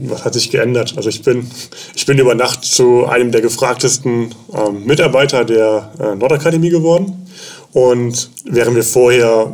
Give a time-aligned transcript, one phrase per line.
[0.00, 0.94] Was hat sich geändert?
[0.96, 1.50] Also ich bin,
[1.94, 7.26] ich bin über Nacht zu einem der gefragtesten ähm, Mitarbeiter der äh, Nordakademie geworden.
[7.72, 9.52] Und während wir vorher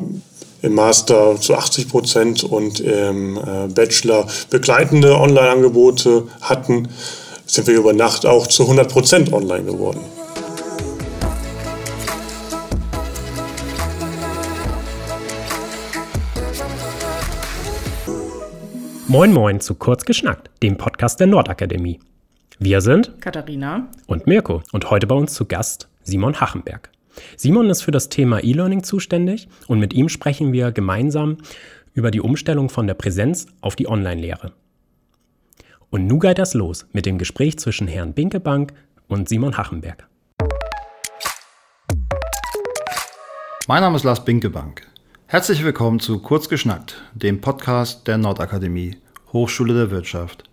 [0.62, 6.88] im Master zu 80 Prozent und im äh, Bachelor begleitende Online-Angebote hatten,
[7.46, 10.00] sind wir über Nacht auch zu 100 Prozent online geworden.
[19.10, 21.98] Moin Moin zu Kurz geschnackt, dem Podcast der Nordakademie.
[22.58, 26.90] Wir sind Katharina und Mirko und heute bei uns zu Gast Simon Hachenberg.
[27.34, 31.38] Simon ist für das Thema E-Learning zuständig und mit ihm sprechen wir gemeinsam
[31.94, 34.52] über die Umstellung von der Präsenz auf die Online-Lehre.
[35.88, 38.74] Und nun geht das los mit dem Gespräch zwischen Herrn Binkebank
[39.08, 40.06] und Simon Hachenberg.
[43.68, 44.86] Mein Name ist Lars Binkebank.
[45.30, 48.96] Herzlich willkommen zu Kurz geschnackt, dem Podcast der Nordakademie,
[49.30, 50.44] Hochschule der Wirtschaft.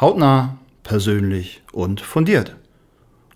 [0.00, 2.56] Hautnah, persönlich und fundiert.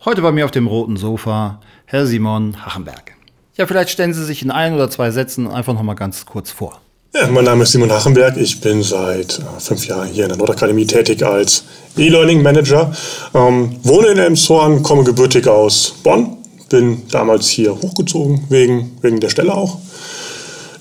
[0.04, 3.12] Heute bei mir auf dem roten Sofa Herr Simon Hachenberg.
[3.56, 6.50] Ja, vielleicht stellen Sie sich in ein oder zwei Sätzen einfach noch mal ganz kurz
[6.50, 6.80] vor.
[7.14, 8.36] Ja, mein Name ist Simon Hachenberg.
[8.36, 11.62] Ich bin seit äh, fünf Jahren hier in der Nordakademie tätig als
[11.96, 12.92] E-Learning Manager.
[13.32, 16.36] Ähm, wohne in Elmshorn, komme gebürtig aus Bonn.
[16.68, 19.78] Bin damals hier hochgezogen, wegen, wegen der Stelle auch.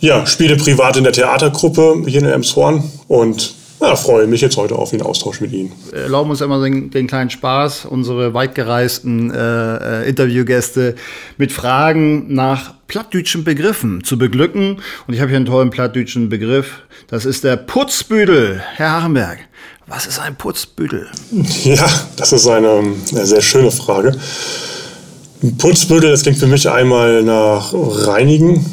[0.04, 4.76] Ja, spiele privat in der Theatergruppe hier in Elmshorn und ja, freue mich jetzt heute
[4.76, 5.72] auf den Austausch mit Ihnen.
[5.92, 10.96] Wir erlauben uns immer den, den kleinen Spaß, unsere weitgereisten äh, äh, Interviewgäste
[11.38, 14.82] mit Fragen nach plattdütschen Begriffen zu beglücken.
[15.08, 16.82] Und ich habe hier einen tollen plattdütschen Begriff.
[17.08, 18.62] Das ist der Putzbüdel.
[18.76, 19.38] Herr Hachenberg,
[19.88, 21.08] was ist ein Putzbüdel?
[21.64, 24.12] Ja, das ist eine, eine sehr schöne Frage.
[25.60, 28.66] Putzbüdel, das klingt für mich einmal nach Reinigen,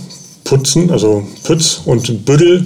[0.51, 2.65] Putzen, also Pütz und Büdel.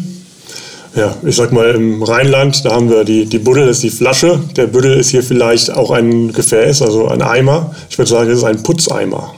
[0.97, 4.41] Ja, ich sag mal im Rheinland, da haben wir die, die Buddel ist die Flasche,
[4.57, 7.75] der Büdel ist hier vielleicht auch ein Gefäß, also ein Eimer.
[7.91, 9.35] Ich würde sagen, es ist ein Putzeimer.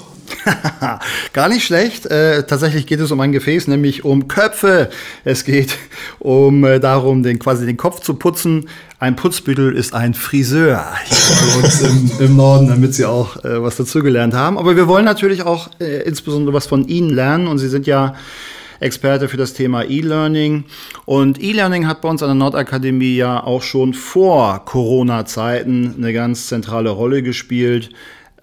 [1.33, 2.07] Gar nicht schlecht.
[2.07, 4.91] Äh, tatsächlich geht es um ein Gefäß, nämlich um Köpfe.
[5.25, 5.77] Es geht
[6.19, 8.69] um äh, darum, den, quasi den Kopf zu putzen.
[8.99, 10.85] Ein Putzbüttel ist ein Friseur
[11.83, 14.59] im, im, Norden, damit Sie auch äh, was dazugelernt haben.
[14.59, 17.47] Aber wir wollen natürlich auch äh, insbesondere was von Ihnen lernen.
[17.47, 18.15] Und Sie sind ja
[18.81, 20.65] Experte für das Thema E-Learning.
[21.05, 26.49] Und E-Learning hat bei uns an der Nordakademie ja auch schon vor Corona-Zeiten eine ganz
[26.49, 27.91] zentrale Rolle gespielt.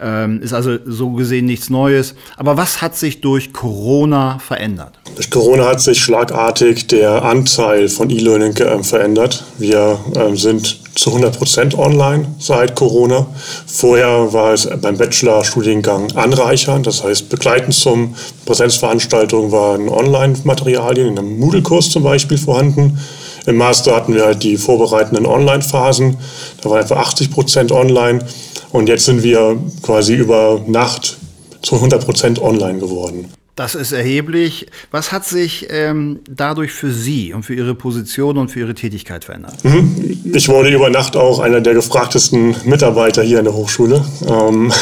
[0.00, 2.14] Ähm, ist also so gesehen nichts Neues.
[2.36, 4.98] Aber was hat sich durch Corona verändert?
[5.14, 9.44] Durch Corona hat sich schlagartig der Anteil von E-Learning äh, verändert.
[9.58, 13.26] Wir äh, sind zu 100 Prozent online seit Corona.
[13.66, 18.14] Vorher war es beim Bachelorstudiengang anreichernd, das heißt begleitend zum
[18.46, 22.98] Präsenzveranstaltungen waren Online-Materialien, in einem Moodle-Kurs zum Beispiel vorhanden.
[23.46, 26.16] Im Master hatten wir halt die vorbereitenden Online-Phasen,
[26.62, 28.24] da war etwa 80 Prozent online.
[28.74, 31.16] Und jetzt sind wir quasi über Nacht
[31.62, 33.26] zu 100 Prozent online geworden.
[33.54, 34.66] Das ist erheblich.
[34.90, 39.22] Was hat sich ähm, dadurch für Sie und für Ihre Position und für Ihre Tätigkeit
[39.22, 39.64] verändert?
[39.64, 40.32] Mhm.
[40.34, 44.04] Ich wurde über Nacht auch einer der gefragtesten Mitarbeiter hier an der Hochschule.
[44.26, 44.72] Ähm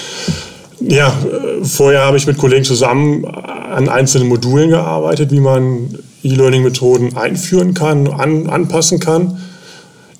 [0.80, 1.16] ja,
[1.62, 8.08] vorher habe ich mit Kollegen zusammen an einzelnen Modulen gearbeitet, wie man E-Learning-Methoden einführen kann,
[8.08, 9.38] an, anpassen kann.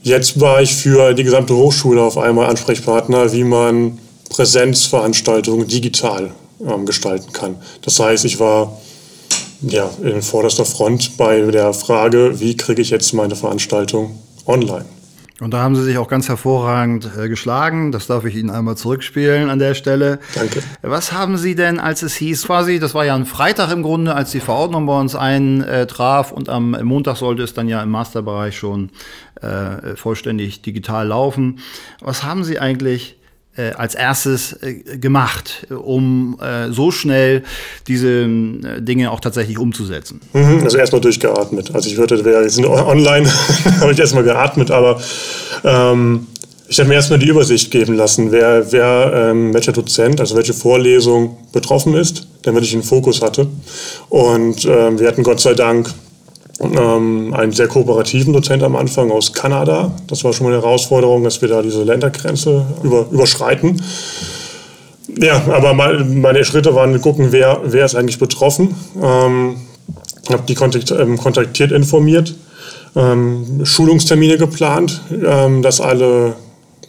[0.02, 3.98] Jetzt war ich für die gesamte Hochschule auf einmal Ansprechpartner, wie man
[4.30, 6.32] Präsenzveranstaltungen digital
[6.66, 7.56] ähm, gestalten kann.
[7.82, 8.80] Das heißt, ich war
[9.60, 14.86] ja, in vorderster Front bei der Frage, wie kriege ich jetzt meine Veranstaltung online.
[15.42, 17.90] Und da haben Sie sich auch ganz hervorragend äh, geschlagen.
[17.90, 20.20] Das darf ich Ihnen einmal zurückspielen an der Stelle.
[20.36, 20.62] Danke.
[20.82, 24.14] Was haben Sie denn, als es hieß, quasi, das war ja ein Freitag im Grunde,
[24.14, 28.56] als die Verordnung bei uns eintraf und am Montag sollte es dann ja im Masterbereich
[28.56, 28.90] schon
[29.40, 31.58] äh, vollständig digital laufen.
[32.00, 33.18] Was haben Sie eigentlich
[33.76, 37.42] als erstes äh, gemacht, um äh, so schnell
[37.86, 40.20] diese äh, Dinge auch tatsächlich umzusetzen?
[40.32, 41.74] Mhm, also erstmal durchgeatmet.
[41.74, 43.30] Also ich würde, wir sind online,
[43.80, 45.00] habe ich erstmal geatmet, aber
[45.64, 46.26] ähm,
[46.68, 50.54] ich habe mir erstmal die Übersicht geben lassen, wer, wer ähm, welcher Dozent, also welche
[50.54, 53.48] Vorlesung betroffen ist, damit ich einen Fokus hatte.
[54.08, 55.92] Und ähm, wir hatten Gott sei Dank
[56.60, 59.92] ähm, einen sehr kooperativen Dozent am Anfang aus Kanada.
[60.06, 63.80] Das war schon mal eine Herausforderung, dass wir da diese Ländergrenze über, überschreiten.
[65.18, 68.74] Ja, aber meine Schritte waren gucken, wer, wer ist eigentlich betroffen.
[69.02, 69.56] Ähm,
[70.30, 70.54] habe die
[70.94, 72.34] ähm, kontaktiert, informiert,
[72.94, 76.34] ähm, Schulungstermine geplant, ähm, dass alle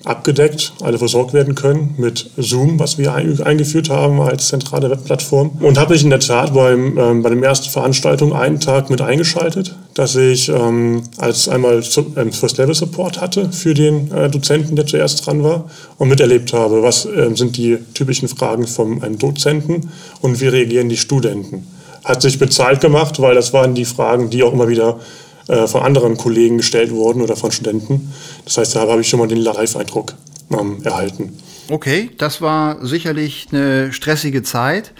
[0.05, 5.51] abgedeckt, alle versorgt werden können mit Zoom, was wir eingeführt haben als zentrale Webplattform.
[5.61, 9.01] Und habe mich in der Tat beim, ähm, bei der ersten Veranstaltung einen Tag mit
[9.01, 11.81] eingeschaltet, dass ich ähm, als einmal
[12.17, 15.65] ähm, First Level Support hatte für den äh, Dozenten, der zuerst dran war
[15.97, 19.89] und miterlebt habe, was äh, sind die typischen Fragen von einem Dozenten
[20.21, 21.67] und wie reagieren die Studenten.
[22.03, 24.99] Hat sich bezahlt gemacht, weil das waren die Fragen, die auch immer wieder
[25.47, 28.13] äh, von anderen Kollegen gestellt wurden oder von Studenten.
[28.45, 30.15] Das heißt, da habe ich schon mal den Live-Eindruck
[30.51, 31.37] ähm, erhalten.
[31.69, 34.93] Okay, das war sicherlich eine stressige Zeit.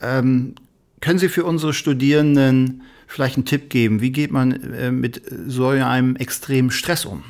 [0.00, 0.54] Ähm,
[1.00, 4.00] können Sie für unsere Studierenden vielleicht einen Tipp geben?
[4.00, 7.22] Wie geht man äh, mit so einem extremen Stress um?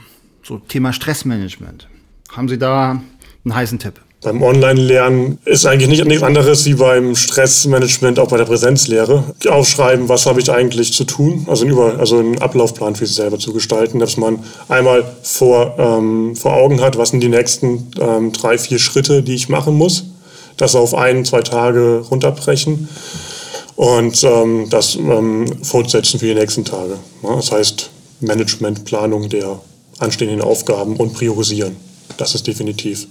[0.43, 1.89] So Thema Stressmanagement.
[2.31, 3.03] Haben Sie da
[3.45, 4.01] einen heißen Tipp?
[4.25, 9.23] Beim Online-Lernen ist eigentlich nicht nichts anderes wie beim Stressmanagement auch bei der Präsenzlehre.
[9.47, 13.39] Aufschreiben, was habe ich eigentlich zu tun, also, Über, also einen Ablaufplan für sich selber
[13.39, 14.39] zu gestalten, dass man
[14.71, 19.35] einmal vor, ähm, vor Augen hat, was sind die nächsten ähm, drei, vier Schritte, die
[19.35, 20.05] ich machen muss.
[20.57, 22.89] Das auf ein, zwei Tage runterbrechen
[23.77, 26.97] und ähm, das ähm, fortsetzen für die nächsten Tage.
[27.23, 29.61] Ja, das heißt Management, Planung der
[29.99, 31.77] anstehenden Aufgaben und priorisieren.
[32.17, 33.07] Das ist definitiv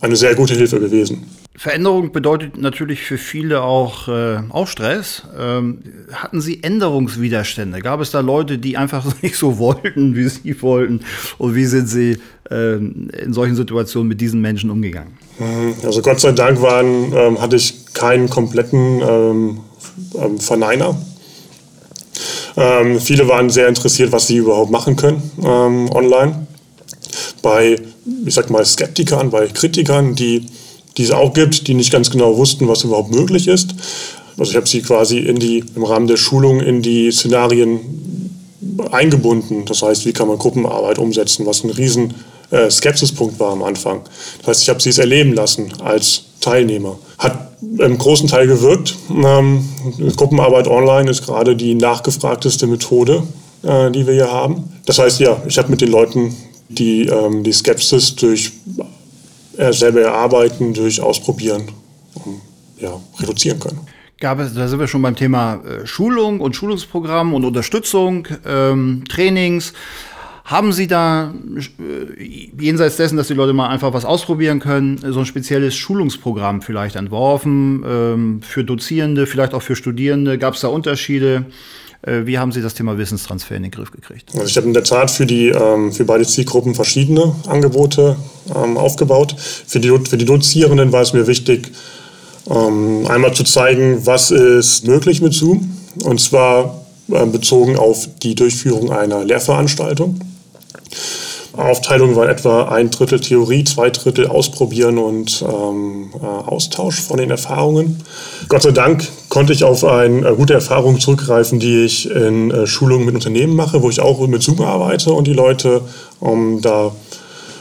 [0.00, 1.26] eine sehr gute Hilfe gewesen.
[1.58, 5.24] Veränderung bedeutet natürlich für viele auch, äh, auch Stress.
[5.36, 5.78] Ähm,
[6.12, 7.80] hatten Sie Änderungswiderstände?
[7.80, 11.00] Gab es da Leute, die einfach nicht so wollten, wie Sie wollten?
[11.36, 12.18] Und wie sind Sie
[12.50, 15.18] ähm, in solchen Situationen mit diesen Menschen umgegangen?
[15.40, 15.74] Mhm.
[15.84, 19.60] Also Gott sei Dank waren, ähm, hatte ich keinen kompletten ähm,
[20.14, 20.96] ähm, Verneiner.
[22.56, 26.47] Ähm, viele waren sehr interessiert, was sie überhaupt machen können online.
[27.42, 27.76] Bei
[28.24, 30.46] ich sag mal, Skeptikern, bei Kritikern, die,
[30.96, 33.74] die es auch gibt, die nicht ganz genau wussten, was überhaupt möglich ist.
[34.38, 37.80] Also ich habe sie quasi in die, im Rahmen der Schulung in die Szenarien
[38.90, 39.64] eingebunden.
[39.64, 42.14] Das heißt, wie kann man Gruppenarbeit umsetzen, was ein riesen
[42.50, 44.02] äh, Skepsispunkt war am Anfang.
[44.38, 46.98] Das heißt, ich habe sie es erleben lassen als Teilnehmer.
[47.18, 48.96] Hat im großen Teil gewirkt.
[49.10, 49.68] Ähm,
[50.16, 53.24] Gruppenarbeit online ist gerade die nachgefragteste Methode,
[53.64, 54.72] äh, die wir hier haben.
[54.86, 56.34] Das heißt, ja, ich habe mit den Leuten
[56.68, 58.52] die, ähm, die Skepsis durch
[59.56, 61.70] äh, selber erarbeiten, durch Ausprobieren
[62.24, 62.40] um,
[62.78, 63.80] ja, reduzieren können.
[64.20, 69.04] Gab es, da sind wir schon beim Thema äh, Schulung und Schulungsprogramm und Unterstützung, ähm,
[69.08, 69.72] Trainings.
[70.44, 71.34] Haben Sie da,
[71.78, 76.62] äh, jenseits dessen, dass die Leute mal einfach was ausprobieren können, so ein spezielles Schulungsprogramm
[76.62, 80.38] vielleicht entworfen ähm, für Dozierende, vielleicht auch für Studierende?
[80.38, 81.46] Gab es da Unterschiede?
[82.02, 84.30] Äh, wie haben Sie das Thema Wissenstransfer in den Griff gekriegt?
[84.34, 88.16] Also ich habe in der Tat für, die, ähm, für beide Zielgruppen verschiedene Angebote
[88.54, 89.34] ähm, aufgebaut.
[89.38, 91.72] Für die, für die Dozierenden war es mir wichtig,
[92.48, 95.76] ähm, einmal zu zeigen, was ist möglich mit Zoom.
[96.04, 100.20] Und zwar bezogen auf die Durchführung einer Lehrveranstaltung.
[101.58, 107.30] Aufteilung war etwa ein Drittel Theorie, zwei Drittel Ausprobieren und ähm, äh, Austausch von den
[107.30, 108.02] Erfahrungen.
[108.48, 112.66] Gott sei Dank konnte ich auf eine äh, gute Erfahrung zurückgreifen, die ich in äh,
[112.66, 115.82] Schulungen mit Unternehmen mache, wo ich auch mit Zoom arbeite und die Leute
[116.22, 116.92] ähm, da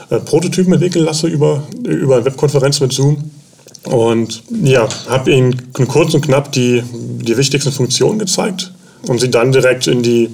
[0.09, 3.31] äh, Prototypen entwickeln lasse über, über eine Webkonferenz mit Zoom.
[3.83, 8.71] Und ja, habe ihnen kurz und knapp die, die wichtigsten Funktionen gezeigt
[9.07, 10.29] und sie dann direkt in die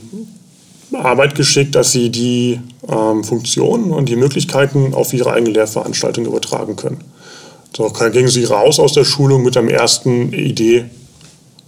[0.96, 6.76] Arbeit geschickt, dass sie die ähm, Funktionen und die Möglichkeiten auf ihre eigene Lehrveranstaltung übertragen
[6.76, 7.04] können.
[7.76, 10.86] So gingen sie raus aus der Schulung mit der ersten Idee,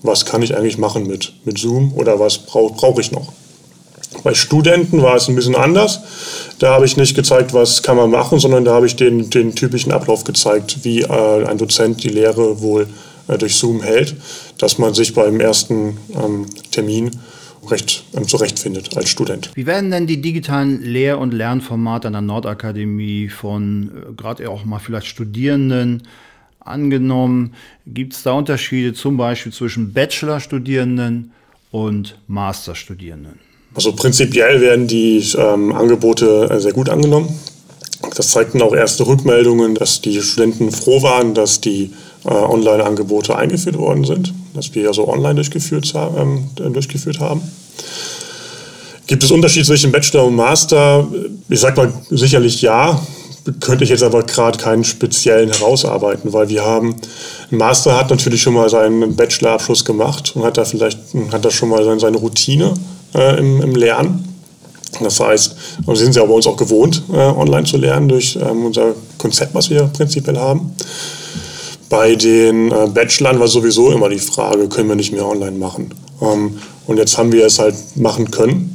[0.03, 3.33] was kann ich eigentlich machen mit, mit Zoom oder was brauche brauch ich noch.
[4.23, 5.99] Bei Studenten war es ein bisschen anders.
[6.59, 9.55] Da habe ich nicht gezeigt, was kann man machen, sondern da habe ich den, den
[9.55, 12.87] typischen Ablauf gezeigt, wie äh, ein Dozent die Lehre wohl
[13.27, 14.15] äh, durch Zoom hält,
[14.57, 17.11] dass man sich beim ersten ähm, Termin
[17.71, 19.51] recht ähm, zurechtfindet als Student.
[19.55, 24.65] Wie werden denn die digitalen Lehr- und Lernformate an der Nordakademie von äh, gerade auch
[24.65, 26.03] mal vielleicht Studierenden
[26.59, 27.53] angenommen?
[27.85, 31.31] Gibt es da Unterschiede zum Beispiel zwischen Bachelorstudierenden
[31.71, 33.39] und Masterstudierenden?
[33.73, 37.29] Also prinzipiell werden die ähm, Angebote äh, sehr gut angenommen.
[38.15, 41.91] Das zeigten auch erste Rückmeldungen, dass die Studenten froh waren, dass die
[42.23, 47.41] äh, Online-Angebote eingeführt worden sind, dass wir ja so online durchgeführt, ähm, durchgeführt haben.
[49.07, 51.07] Gibt es Unterschiede zwischen Bachelor und Master?
[51.47, 52.99] Ich sage mal sicherlich ja.
[53.59, 56.95] Könnte ich jetzt aber gerade keinen speziellen herausarbeiten, weil wir haben,
[57.51, 60.97] ein Master hat natürlich schon mal seinen Bachelorabschluss gemacht und hat da vielleicht
[61.31, 62.73] hat da schon mal seine, seine Routine
[63.13, 64.35] äh, im, im Lernen.
[64.99, 68.65] Das heißt, wir sind ja bei uns auch gewohnt, äh, online zu lernen durch ähm,
[68.65, 70.73] unser Konzept, was wir prinzipiell haben.
[71.89, 75.93] Bei den äh, Bachelorn war sowieso immer die Frage, können wir nicht mehr online machen?
[76.21, 78.71] Ähm, und jetzt haben wir es halt machen können.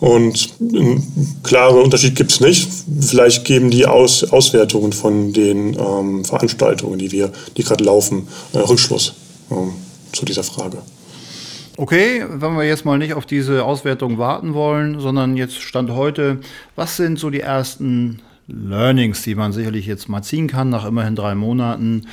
[0.00, 2.68] Und einen klaren Unterschied gibt es nicht.
[3.00, 8.58] Vielleicht geben die Aus Auswertungen von den ähm, Veranstaltungen, die wir, die gerade laufen, äh,
[8.58, 9.14] Rückschluss
[9.50, 9.72] ähm,
[10.12, 10.78] zu dieser Frage.
[11.76, 16.38] Okay, wenn wir jetzt mal nicht auf diese Auswertung warten wollen, sondern jetzt Stand heute,
[16.76, 21.14] was sind so die ersten Learnings, die man sicherlich jetzt mal ziehen kann nach immerhin
[21.14, 22.06] drei Monaten,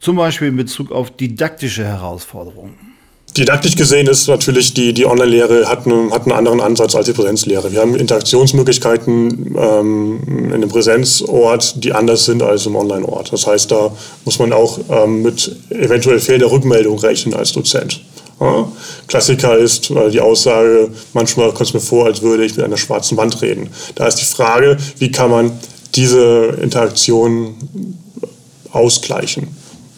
[0.00, 2.94] zum Beispiel in Bezug auf didaktische Herausforderungen?
[3.36, 7.12] Didaktisch gesehen ist natürlich die, die Online-Lehre hat, einen, hat einen anderen Ansatz als die
[7.12, 7.72] Präsenzlehre.
[7.72, 13.32] Wir haben Interaktionsmöglichkeiten ähm, in einem Präsenzort, die anders sind als im Online-Ort.
[13.32, 13.90] Das heißt, da
[14.24, 18.00] muss man auch ähm, mit eventuell fehlender Rückmeldung rechnen als Dozent.
[18.40, 18.68] Ja?
[19.06, 22.76] Klassiker ist äh, die Aussage, manchmal kommt es mir vor, als würde ich mit einer
[22.76, 23.70] schwarzen Wand reden.
[23.94, 25.52] Da ist die Frage, wie kann man
[25.94, 27.54] diese Interaktion
[28.72, 29.48] ausgleichen?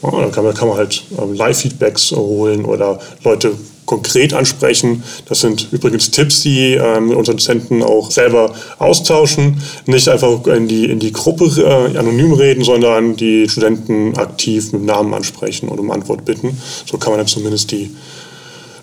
[0.02, 3.52] Ja, dann kann man, kann man halt ähm, Live-Feedbacks holen oder Leute
[3.86, 5.02] konkret ansprechen.
[5.28, 9.62] Das sind übrigens Tipps, die äh, mit unseren Dozenten auch selber austauschen.
[9.86, 14.84] Nicht einfach in die, in die Gruppe äh, anonym reden, sondern die Studenten aktiv mit
[14.84, 16.60] Namen ansprechen und um Antwort bitten.
[16.84, 17.90] So kann man dann zumindest die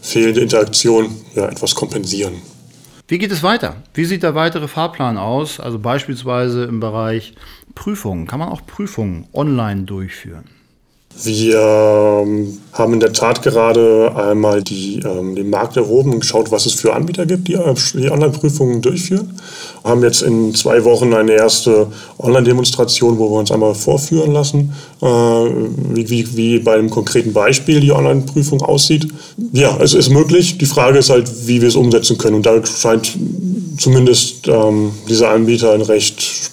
[0.04, 2.42] fehlende Interaktion ja, etwas kompensieren.
[3.08, 3.78] Wie geht es weiter?
[3.94, 5.60] Wie sieht der weitere Fahrplan aus?
[5.60, 7.34] Also beispielsweise im Bereich
[7.74, 8.28] Prüfungen.
[8.28, 10.46] Kann man auch Prüfungen online durchführen?
[11.22, 16.52] Wir ähm, haben in der Tat gerade einmal die, ähm, den Markt erhoben und geschaut,
[16.52, 19.40] was es für Anbieter gibt, die, äh, die Online-Prüfungen durchführen.
[19.84, 24.74] Wir haben jetzt in zwei Wochen eine erste Online-Demonstration, wo wir uns einmal vorführen lassen,
[25.02, 29.08] äh, wie, wie, wie bei einem konkreten Beispiel die Online-Prüfung aussieht.
[29.52, 30.58] Ja, es ist möglich.
[30.58, 32.38] Die Frage ist halt, wie wir es umsetzen können.
[32.38, 33.16] Und da scheint
[33.78, 36.52] zumindest ähm, dieser Anbieter einen recht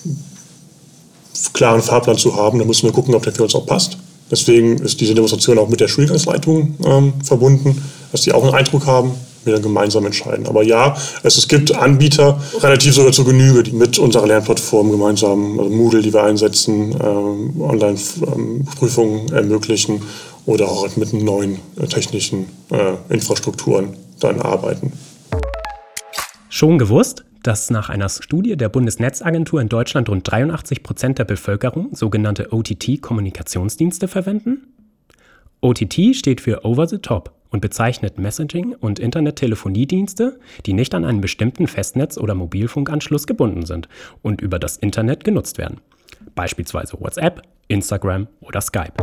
[1.55, 2.59] klaren Fahrplan zu haben.
[2.59, 3.97] Da müssen wir gucken, ob der für uns auch passt.
[4.31, 7.83] Deswegen ist diese Demonstration auch mit der Schulgangsleitung ähm, verbunden,
[8.13, 9.13] dass die auch einen Eindruck haben,
[9.45, 10.47] wir dann gemeinsam entscheiden.
[10.47, 15.59] Aber ja, es, es gibt Anbieter, relativ sogar zur Genüge, die mit unserer Lernplattform gemeinsam,
[15.59, 20.03] also Moodle, die wir einsetzen, ähm, Online-Prüfungen ähm, ermöglichen
[20.47, 24.93] oder auch mit neuen äh, technischen äh, Infrastrukturen dann arbeiten.
[26.49, 27.25] Schon gewusst?
[27.42, 34.09] Dass nach einer Studie der Bundesnetzagentur in Deutschland rund 83 Prozent der Bevölkerung sogenannte OTT-Kommunikationsdienste
[34.09, 34.75] verwenden?
[35.61, 41.20] OTT steht für Over the Top und bezeichnet Messaging- und Internettelephoniedienste, die nicht an einen
[41.20, 43.88] bestimmten Festnetz- oder Mobilfunkanschluss gebunden sind
[44.23, 45.80] und über das Internet genutzt werden.
[46.35, 48.94] Beispielsweise WhatsApp, Instagram oder Skype.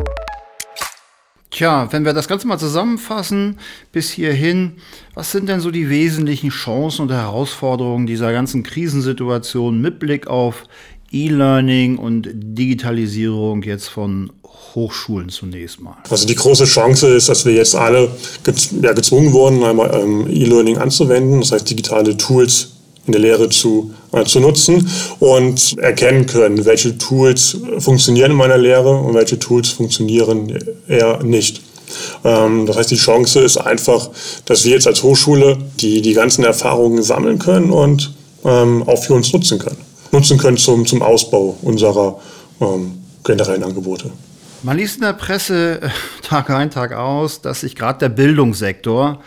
[1.50, 3.58] Tja, wenn wir das Ganze mal zusammenfassen
[3.94, 4.74] bis hierhin,
[5.13, 10.66] was sind denn so die wesentlichen Chancen und Herausforderungen dieser ganzen Krisensituation mit Blick auf
[11.12, 14.32] E-Learning und Digitalisierung jetzt von
[14.75, 15.96] Hochschulen zunächst mal?
[16.10, 18.12] Also die große Chance ist, dass wir jetzt alle
[18.44, 22.74] gezwungen wurden, einmal ähm, E-Learning anzuwenden, das heißt digitale Tools
[23.06, 23.94] in der Lehre zu,
[24.26, 30.58] zu nutzen und erkennen können, welche Tools funktionieren in meiner Lehre und welche Tools funktionieren
[30.88, 31.62] eher nicht.
[32.24, 34.10] Ähm, das heißt, die Chance ist einfach,
[34.46, 39.14] dass wir jetzt als Hochschule die, die ganzen Erfahrungen sammeln können und ähm, auch für
[39.14, 39.78] uns nutzen können.
[40.12, 42.20] Nutzen können zum, zum Ausbau unserer
[42.62, 44.12] ähm, generellen Angebote.
[44.64, 45.90] Man liest in der Presse äh,
[46.22, 49.20] Tag ein, Tag aus, dass sich gerade der Bildungssektor,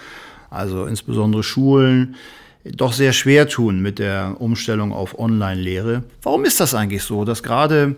[0.51, 2.17] also insbesondere Schulen,
[2.65, 6.03] doch sehr schwer tun mit der Umstellung auf Online-Lehre.
[6.23, 7.97] Warum ist das eigentlich so, dass gerade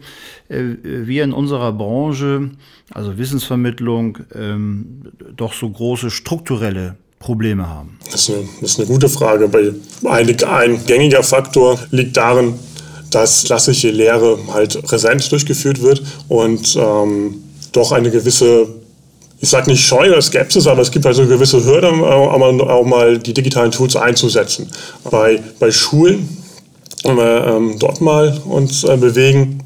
[0.49, 2.51] äh, wir in unserer Branche,
[2.93, 5.03] also Wissensvermittlung, ähm,
[5.37, 7.99] doch so große strukturelle Probleme haben?
[8.05, 9.51] Das ist eine, das ist eine gute Frage.
[10.05, 12.55] Ein, ein gängiger Faktor liegt darin,
[13.11, 17.43] dass klassische Lehre halt präsent durchgeführt wird und ähm,
[17.73, 18.82] doch eine gewisse
[19.43, 23.35] ich sage nicht Scheu oder Skepsis, aber es gibt also gewisse Hürde, auch mal die
[23.35, 24.71] digitalen Tools einzusetzen.
[25.11, 26.29] Bei, bei Schulen,
[27.03, 29.59] wenn wir ähm, dort mal uns äh, bewegen,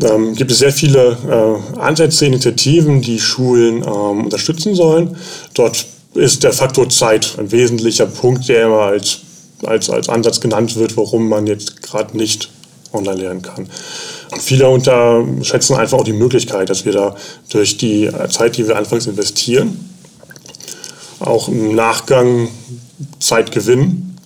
[0.00, 5.16] ähm, gibt es sehr viele äh, Ansätze, Initiativen, die Schulen ähm, unterstützen sollen.
[5.54, 9.22] Dort ist der Faktor Zeit ein wesentlicher Punkt, der immer als,
[9.64, 12.48] als, als Ansatz genannt wird, warum man jetzt gerade nicht
[12.92, 13.68] online lernen kann.
[14.38, 17.14] Viele unterschätzen einfach auch die Möglichkeit, dass wir da
[17.48, 19.90] durch die Zeit, die wir anfangs investieren,
[21.20, 22.48] auch im Nachgang
[23.20, 24.18] Zeit gewinnen,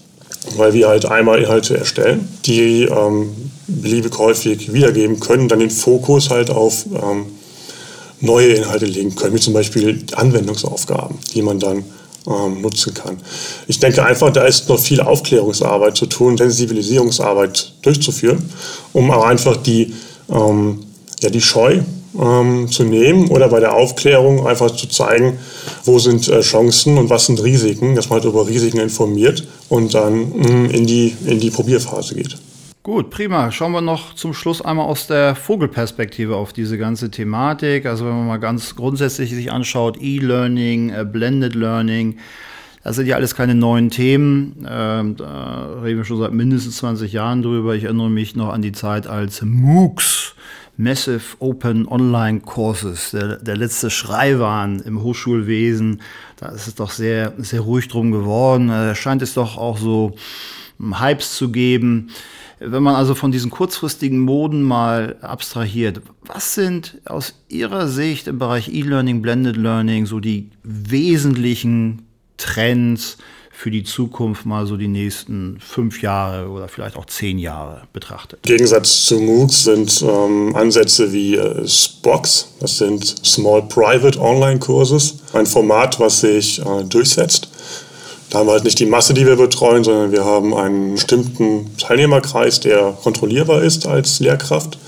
[0.56, 6.30] weil wir halt einmal Inhalte erstellen, die ähm, beliebig häufig wiedergeben können, dann den Fokus
[6.30, 7.26] halt auf ähm,
[8.20, 11.84] neue Inhalte legen können, wie zum Beispiel Anwendungsaufgaben, die man dann
[12.26, 13.18] ähm, nutzen kann.
[13.66, 18.50] Ich denke einfach, da ist noch viel Aufklärungsarbeit zu tun, Sensibilisierungsarbeit durchzuführen,
[18.92, 19.94] um auch einfach die,
[20.30, 20.80] ähm,
[21.20, 21.80] ja, die Scheu
[22.18, 25.38] ähm, zu nehmen oder bei der Aufklärung einfach zu zeigen,
[25.84, 29.94] wo sind äh, Chancen und was sind Risiken, dass man halt über Risiken informiert und
[29.94, 32.36] dann mm, in die, in die Probierphase geht.
[32.92, 33.52] Gut, prima.
[33.52, 37.86] Schauen wir noch zum Schluss einmal aus der Vogelperspektive auf diese ganze Thematik.
[37.86, 42.18] Also wenn man mal ganz grundsätzlich sich anschaut, E-Learning, äh, Blended Learning,
[42.82, 44.66] das sind ja alles keine neuen Themen.
[44.68, 47.76] Ähm, da reden wir schon seit mindestens 20 Jahren drüber.
[47.76, 50.34] Ich erinnere mich noch an die Zeit als MOOCs,
[50.76, 56.02] Massive Open Online Courses, der, der letzte Schrei waren im Hochschulwesen.
[56.38, 58.66] Da ist es doch sehr, sehr ruhig drum geworden.
[58.66, 60.16] Da scheint es doch auch so
[60.98, 62.10] Hypes zu geben.
[62.58, 68.38] Wenn man also von diesen kurzfristigen Moden mal abstrahiert, was sind aus Ihrer Sicht im
[68.38, 72.02] Bereich E-Learning, Blended Learning so die wesentlichen
[72.36, 73.16] Trends
[73.60, 78.40] für die Zukunft mal so die nächsten fünf Jahre oder vielleicht auch zehn Jahre betrachtet?
[78.46, 84.58] Im Gegensatz zu MOOCs sind ähm, Ansätze wie äh, SPOCs, das sind Small Private Online
[84.58, 87.49] Courses, ein Format, was sich äh, durchsetzt
[88.30, 91.76] da haben wir halt nicht die Masse, die wir betreuen, sondern wir haben einen bestimmten
[91.76, 94.78] Teilnehmerkreis, der kontrollierbar ist als Lehrkraft,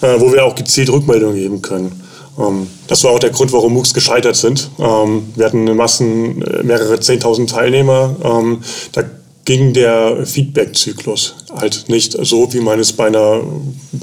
[0.00, 2.02] äh, wo wir auch gezielt Rückmeldungen geben können.
[2.38, 4.70] Ähm, das war auch der Grund, warum MOOCs gescheitert sind.
[4.78, 8.16] Ähm, wir hatten eine Massen, äh, mehrere 10.000 Teilnehmer.
[8.24, 9.02] Ähm, da
[9.44, 13.42] ging der Feedback-Zyklus halt nicht so, wie man es bei einer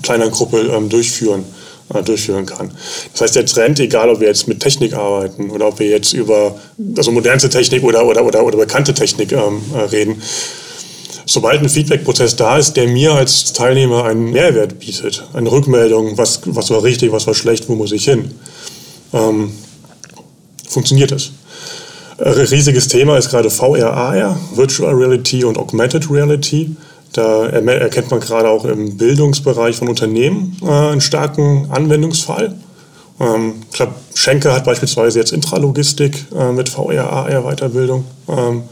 [0.04, 1.65] kleineren Gruppe ähm, durchführen äh,
[2.06, 2.72] durchführen kann.
[3.13, 6.13] Das heißt, der Trend, egal ob wir jetzt mit Technik arbeiten oder ob wir jetzt
[6.13, 6.60] über
[6.98, 10.22] also modernste Technik oder, oder, oder, oder bekannte Technik ähm, äh, reden,
[11.25, 16.42] sobald ein Feedback-Prozess da ist, der mir als Teilnehmer einen Mehrwert bietet, eine Rückmeldung, was,
[16.46, 18.32] was war richtig, was war schlecht, wo muss ich hin,
[19.13, 19.51] ähm,
[20.68, 21.32] funktioniert es.
[22.18, 26.75] Ein riesiges Thema ist gerade VR, AR, Virtual Reality und Augmented Reality.
[27.16, 32.56] Da erkennt man gerade auch im Bildungsbereich von Unternehmen äh, einen starken Anwendungsfall.
[33.22, 38.64] Ähm, ich glaube, Schenker hat beispielsweise jetzt Intralogistik äh, mit VR, AR Weiterbildung ähm,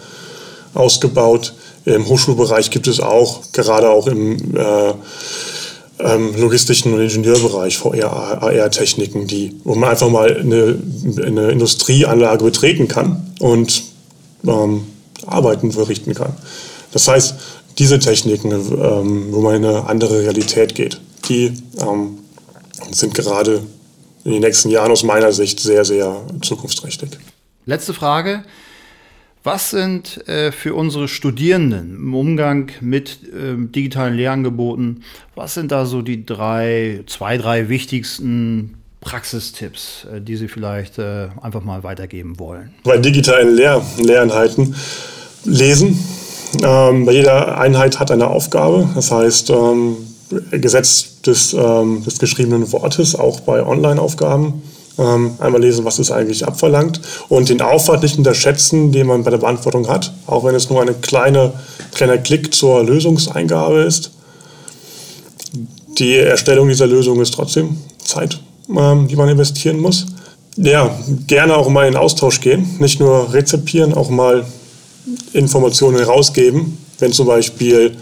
[0.74, 1.54] ausgebaut.
[1.86, 4.94] Im Hochschulbereich gibt es auch, gerade auch im äh,
[6.00, 10.78] ähm, logistischen und Ingenieurbereich VR, AR-Techniken, die, wo man einfach mal eine,
[11.26, 13.84] eine Industrieanlage betreten kann und
[14.46, 14.84] ähm,
[15.26, 16.34] Arbeiten verrichten kann.
[16.92, 17.36] Das heißt,
[17.78, 21.00] diese Techniken, ähm, wo man in eine andere Realität geht,
[21.30, 22.20] die ähm,
[22.92, 23.62] sind gerade
[24.24, 27.10] in den nächsten Jahren aus meiner Sicht sehr, sehr zukunftsträchtig.
[27.66, 28.44] Letzte Frage.
[29.46, 35.04] Was sind äh, für unsere Studierenden im Umgang mit äh, digitalen Lehrangeboten,
[35.36, 41.28] was sind da so die drei, zwei, drei wichtigsten Praxistipps, äh, die Sie vielleicht äh,
[41.42, 42.74] einfach mal weitergeben wollen?
[42.86, 44.76] Bei digitalen Lehr Lerneinheiten
[45.44, 46.00] lesen,
[46.62, 48.88] ähm, bei jeder Einheit hat eine Aufgabe.
[48.96, 49.98] Das heißt, ähm,
[50.52, 54.62] Gesetz des, ähm, des geschriebenen Wortes, auch bei Online-Aufgaben.
[55.00, 59.32] Ähm, einmal lesen, was es eigentlich abverlangt und den Aufwand nicht unterschätzen, den man bei
[59.32, 61.52] der Beantwortung hat, auch wenn es nur ein kleine,
[61.96, 64.12] kleiner Klick zur Lösungseingabe ist.
[65.98, 68.40] Die Erstellung dieser Lösung ist trotzdem Zeit,
[68.70, 70.06] ähm, die man investieren muss.
[70.58, 74.46] Ja, gerne auch mal in Austausch gehen, nicht nur rezipieren, auch mal
[75.34, 77.96] Informationen herausgeben, wenn zum Beispiel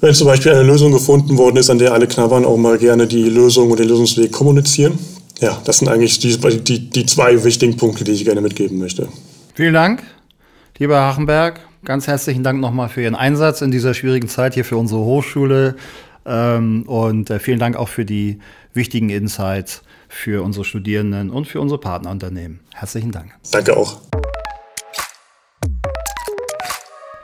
[0.00, 3.06] wenn zum Beispiel eine Lösung gefunden worden ist, an der alle knabbern, auch mal gerne
[3.06, 4.98] die Lösung und den Lösungsweg kommunizieren.
[5.40, 9.08] Ja, das sind eigentlich die, die, die zwei wichtigen Punkte, die ich gerne mitgeben möchte.
[9.54, 10.02] Vielen Dank,
[10.78, 11.60] lieber Hachenberg.
[11.84, 15.76] Ganz herzlichen Dank nochmal für Ihren Einsatz in dieser schwierigen Zeit hier für unsere Hochschule.
[16.26, 18.38] Ähm, und äh, vielen Dank auch für die
[18.74, 22.60] wichtigen Insights für unsere Studierenden und für unsere Partnerunternehmen.
[22.74, 23.32] Herzlichen Dank.
[23.50, 24.00] Danke auch.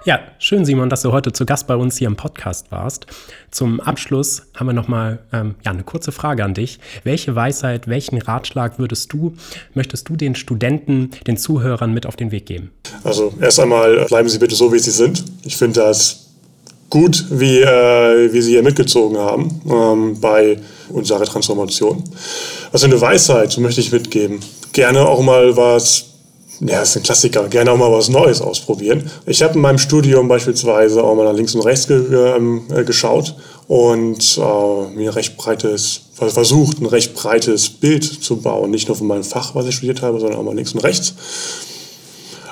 [0.06, 3.06] Ja, schön, Simon, dass du heute zu Gast bei uns hier im Podcast warst.
[3.50, 6.78] Zum Abschluss haben wir nochmal ähm, ja, eine kurze Frage an dich.
[7.02, 9.34] Welche Weisheit, welchen Ratschlag würdest du,
[9.74, 12.70] möchtest du den Studenten, den Zuhörern mit auf den Weg geben?
[13.02, 15.24] Also erst einmal bleiben Sie bitte so, wie Sie sind.
[15.42, 16.28] Ich finde das
[16.88, 22.04] gut, wie, äh, wie Sie hier mitgezogen haben ähm, bei unserer Transformation.
[22.72, 24.38] Für eine Weisheit möchte ich mitgeben?
[24.72, 26.15] Gerne auch mal was
[26.60, 29.10] ja, das ist ein Klassiker, gerne auch mal was Neues ausprobieren.
[29.26, 33.36] Ich habe in meinem Studium beispielsweise auch mal nach links und rechts ge äh, geschaut
[33.68, 38.70] und äh, mir recht breites, versucht, ein recht breites Bild zu bauen.
[38.70, 41.14] Nicht nur von meinem Fach, was ich studiert habe, sondern auch mal links und rechts.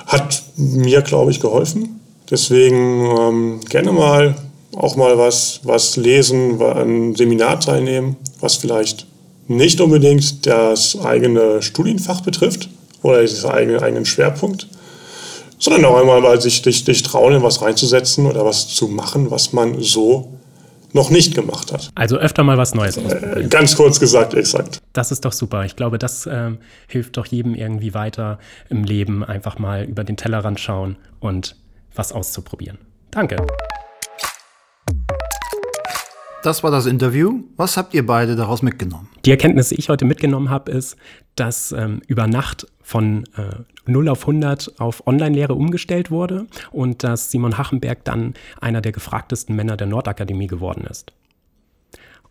[0.06, 2.00] Hat mir, glaube ich, geholfen.
[2.30, 4.36] Deswegen ähm, gerne mal
[4.76, 9.06] auch mal was, was lesen, ein Seminar teilnehmen, was vielleicht
[9.46, 12.68] nicht unbedingt das eigene Studienfach betrifft,
[13.04, 14.66] oder diesen eigenen, eigenen Schwerpunkt,
[15.58, 19.30] sondern auch einmal mal sich dich, dich trauen, in was reinzusetzen oder was zu machen,
[19.30, 20.38] was man so
[20.94, 21.90] noch nicht gemacht hat.
[21.96, 23.46] Also öfter mal was Neues ausprobieren.
[23.46, 24.80] Äh, ganz kurz gesagt, exakt.
[24.94, 25.64] Das ist doch super.
[25.64, 28.38] Ich glaube, das ähm, hilft doch jedem irgendwie weiter
[28.70, 29.22] im Leben.
[29.22, 31.56] Einfach mal über den Tellerrand schauen und
[31.94, 32.78] was auszuprobieren.
[33.10, 33.36] Danke.
[36.44, 37.42] Das war das Interview.
[37.56, 39.08] Was habt ihr beide daraus mitgenommen?
[39.24, 40.98] Die Erkenntnis, die ich heute mitgenommen habe, ist,
[41.36, 47.30] dass ähm, über Nacht von äh, 0 auf 100 auf Online-Lehre umgestellt wurde und dass
[47.30, 51.14] Simon Hachenberg dann einer der gefragtesten Männer der Nordakademie geworden ist.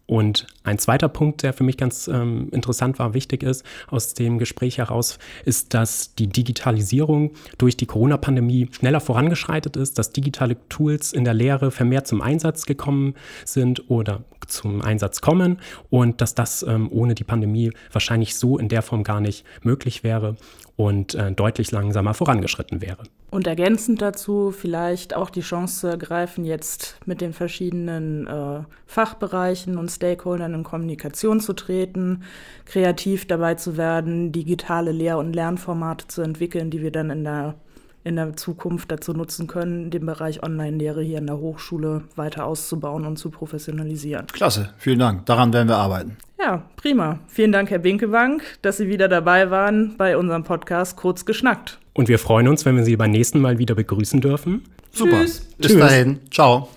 [0.05, 4.37] Und ein zweiter Punkt, der für mich ganz ähm, interessant war, wichtig ist aus dem
[4.37, 11.13] Gespräch heraus, ist, dass die Digitalisierung durch die Corona-Pandemie schneller vorangeschreitet ist, dass digitale Tools
[11.13, 16.63] in der Lehre vermehrt zum Einsatz gekommen sind oder zum Einsatz kommen und dass das
[16.63, 20.35] ähm, ohne die Pandemie wahrscheinlich so in der Form gar nicht möglich wäre
[20.75, 23.03] und äh, deutlich langsamer vorangeschritten wäre.
[23.33, 29.79] Und ergänzend dazu vielleicht auch die Chance zu ergreifen, jetzt mit den verschiedenen äh, Fachbereichen
[29.79, 32.25] und Stakeholdern in Kommunikation zu treten,
[32.65, 37.55] kreativ dabei zu werden, digitale Lehr- und Lernformate zu entwickeln, die wir dann in der
[38.03, 43.03] in der Zukunft dazu nutzen können, den Bereich Online-Lehre hier in der Hochschule weiter auszubauen
[43.03, 44.27] und zu professionalisieren.
[44.27, 45.25] Klasse, vielen Dank.
[45.25, 46.17] Daran werden wir arbeiten.
[46.37, 47.19] Ja, prima.
[47.27, 51.79] Vielen Dank, Herr Winkewank, dass Sie wieder dabei waren bei unserem Podcast Kurz geschnackt.
[51.93, 54.63] Und wir freuen uns, wenn wir Sie beim nächsten Mal wieder begrüßen dürfen.
[54.91, 55.21] Super.
[55.21, 55.41] Tschüss.
[55.58, 55.79] Bis Tschüss.
[55.79, 56.19] dahin.
[56.32, 56.69] Ciao.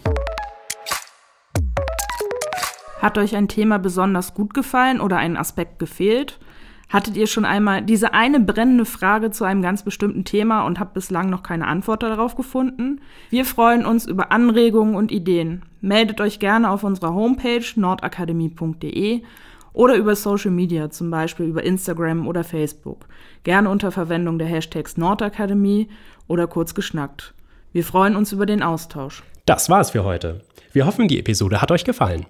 [3.00, 6.38] Hat euch ein Thema besonders gut gefallen oder ein Aspekt gefehlt?
[6.88, 10.94] Hattet ihr schon einmal diese eine brennende Frage zu einem ganz bestimmten Thema und habt
[10.94, 13.00] bislang noch keine Antwort darauf gefunden?
[13.31, 15.62] Wir freuen uns über Anregungen und Ideen.
[15.81, 19.22] Meldet euch gerne auf unserer Homepage nordakademie.de
[19.76, 23.06] oder über Social Media, zum Beispiel über Instagram oder Facebook.
[23.44, 25.88] Gerne unter Verwendung der Hashtags Nordakademie
[26.26, 27.34] oder kurz geschnackt.
[27.72, 29.22] Wir freuen uns über den Austausch.
[29.44, 30.40] Das war's für heute.
[30.72, 32.24] Wir hoffen, die Episode hat euch gefallen.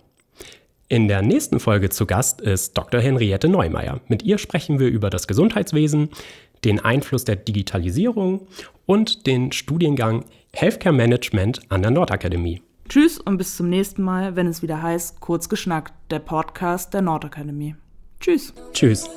[0.89, 3.01] In der nächsten Folge zu Gast ist Dr.
[3.01, 4.01] Henriette Neumeier.
[4.09, 6.11] Mit ihr sprechen wir über das Gesundheitswesen,
[6.65, 8.49] den Einfluss der Digitalisierung
[8.87, 12.61] und den Studiengang Healthcare Management an der Nordakademie.
[12.89, 17.03] Tschüss und bis zum nächsten Mal, wenn es wieder heißt Kurz geschnackt, der Podcast der
[17.03, 17.77] Nordakademie.
[18.21, 18.55] Tschüss.
[18.73, 19.09] Tschüss.